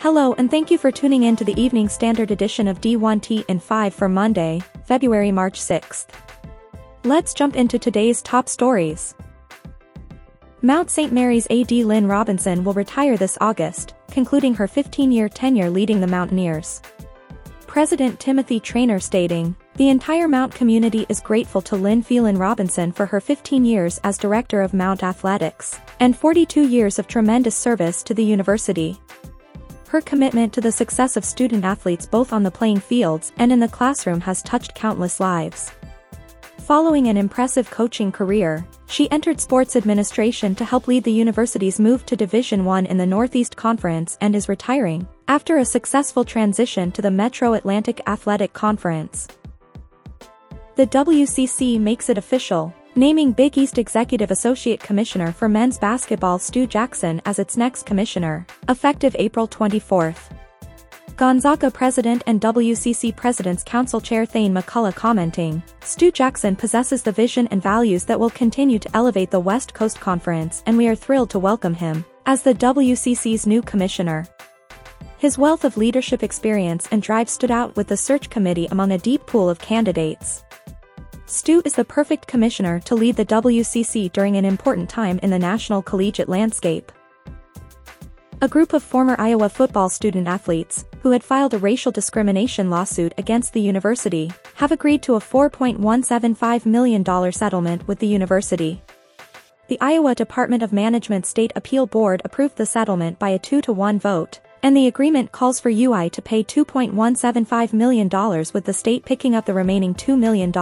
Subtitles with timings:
[0.00, 3.60] Hello and thank you for tuning in to the Evening Standard edition of D1T in
[3.60, 6.06] 5 for Monday, February March 6th.
[7.04, 9.14] Let's jump into today's top stories.
[10.62, 11.12] Mount St.
[11.12, 16.80] Mary's AD Lynn Robinson will retire this August, concluding her 15-year tenure leading the Mountaineers.
[17.66, 23.04] President Timothy Trainor stating, the entire Mount community is grateful to Lynn Phelan Robinson for
[23.04, 28.14] her 15 years as director of Mount Athletics, and 42 years of tremendous service to
[28.14, 28.98] the university.
[29.90, 33.58] Her commitment to the success of student athletes both on the playing fields and in
[33.58, 35.72] the classroom has touched countless lives.
[36.58, 42.06] Following an impressive coaching career, she entered sports administration to help lead the university's move
[42.06, 47.02] to Division I in the Northeast Conference and is retiring, after a successful transition to
[47.02, 49.26] the Metro Atlantic Athletic Conference.
[50.76, 56.66] The WCC makes it official, naming Big East Executive Associate Commissioner for Men's Basketball Stu
[56.66, 60.14] Jackson as its next commissioner, effective April 24.
[61.16, 67.46] Gonzaga President and WCC President's Council Chair Thayne McCulloh commenting, Stu Jackson possesses the vision
[67.48, 71.30] and values that will continue to elevate the West Coast Conference and we are thrilled
[71.30, 74.26] to welcome him as the WCC's new commissioner.
[75.18, 78.98] His wealth of leadership experience and drive stood out with the search committee among a
[78.98, 80.42] deep pool of candidates.
[81.30, 85.38] Stu is the perfect commissioner to lead the WCC during an important time in the
[85.38, 86.90] national collegiate landscape.
[88.42, 93.14] A group of former Iowa football student athletes, who had filed a racial discrimination lawsuit
[93.16, 98.82] against the university, have agreed to a $4.175 million settlement with the university.
[99.68, 104.40] The Iowa Department of Management State Appeal Board approved the settlement by a 2-to-1 vote,
[104.64, 108.08] and the agreement calls for UI to pay $2.175 million
[108.52, 110.52] with the state picking up the remaining $2 million.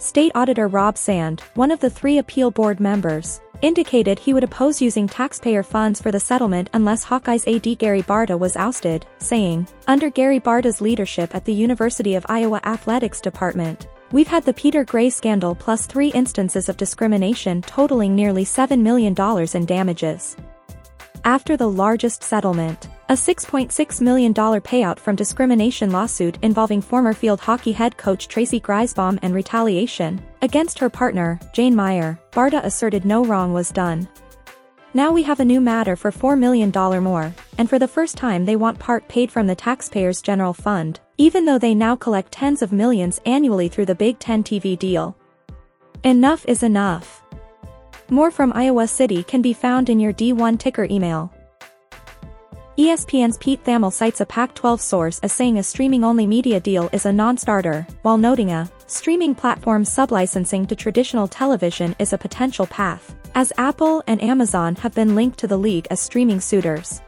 [0.00, 4.80] State Auditor Rob Sand, one of the three appeal board members, indicated he would oppose
[4.80, 10.08] using taxpayer funds for the settlement unless Hawkeyes AD Gary Barta was ousted, saying, Under
[10.08, 15.10] Gary Barta's leadership at the University of Iowa Athletics Department, we've had the Peter Gray
[15.10, 19.14] scandal plus three instances of discrimination totaling nearly $7 million
[19.54, 20.34] in damages.
[21.24, 27.72] After the largest settlement, a $6.6 million payout from discrimination lawsuit involving former field hockey
[27.72, 33.52] head coach Tracey Griesbaum and retaliation against her partner, Jane Meyer, Barta asserted no wrong
[33.52, 34.08] was done.
[34.94, 36.70] Now we have a new matter for $4 million
[37.02, 41.00] more, and for the first time they want part paid from the taxpayers' general fund,
[41.18, 45.16] even though they now collect tens of millions annually through the Big Ten TV deal.
[46.04, 47.24] Enough is enough.
[48.08, 51.32] More from Iowa City can be found in your D1 ticker email.
[52.78, 57.12] ESPN's Pete Thamel cites a Pac-12 source as saying a streaming-only media deal is a
[57.12, 63.52] non-starter, while noting a streaming platform sublicensing to traditional television is a potential path, as
[63.58, 67.02] Apple and Amazon have been linked to the league as streaming suitors.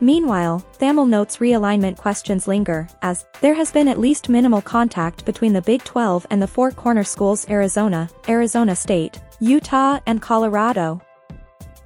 [0.00, 5.54] Meanwhile, Thamel notes realignment questions linger, as there has been at least minimal contact between
[5.54, 11.00] the Big 12 and the four corner schools Arizona, Arizona State, Utah and Colorado,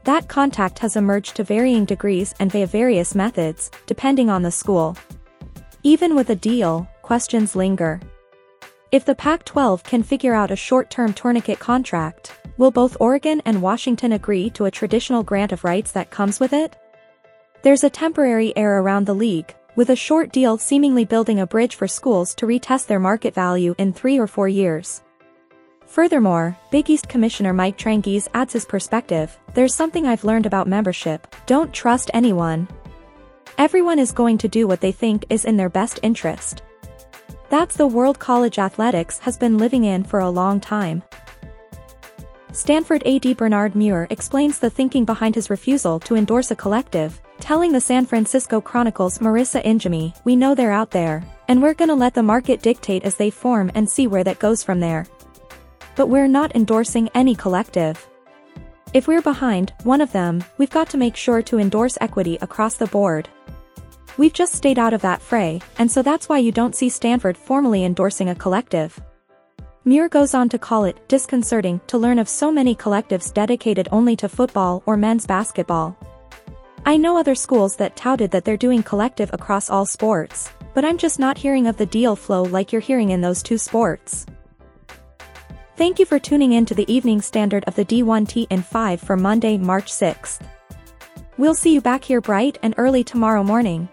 [0.09, 4.97] that contact has emerged to varying degrees and via various methods, depending on the school.
[5.83, 8.01] Even with a deal, questions linger.
[8.91, 14.13] If the Pac-12 can figure out a short-term tourniquet contract, will both Oregon and Washington
[14.13, 16.75] agree to a traditional grant of rights that comes with it?
[17.61, 21.75] There's a temporary air around the league, with a short deal seemingly building a bridge
[21.75, 25.03] for schools to retest their market value in three or four years.
[25.89, 31.27] Furthermore, Big East Commissioner Mike Tranghese adds his perspective, there's something I've learned about membership,
[31.47, 32.69] don't trust anyone.
[33.57, 36.63] Everyone is going to do what they think is in their best interest.
[37.49, 41.03] That's the world college athletics has been living in for a long time.
[42.53, 47.73] Stanford AD Bernard Muir explains the thinking behind his refusal to endorse a collective, telling
[47.73, 52.13] the San Francisco Chronicle's Marisa Ingemi, we know they're out there, and we're gonna let
[52.13, 55.07] the market dictate as they form and see where that goes from there
[55.99, 58.09] but we're not endorsing any collective.
[58.95, 62.77] If we're behind one of them, we've got to make sure to endorse equity across
[62.77, 63.29] the board.
[64.17, 67.37] We've just stayed out of that fray, and so that's why you don't see Stanford
[67.37, 69.01] formally endorsing a collective.
[69.85, 74.15] Muir goes on to call it disconcerting to learn of so many collectives dedicated only
[74.15, 75.97] to football or men's basketball.
[76.87, 80.97] I know other schools that touted that they're doing collective across all sports, but I'm
[80.97, 84.27] just not hearing of the deal flow like you're hearing in those two sports.
[85.79, 89.17] Thank you for tuning in to the evening standard of the D1T in 5 for
[89.17, 90.41] Monday, March 6th.
[91.37, 93.89] We'll see you back here bright and early tomorrow morning.